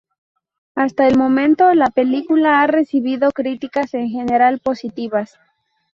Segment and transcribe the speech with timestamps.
[0.73, 5.37] Hasta el momento, la película ha recibido críticas en general positivas.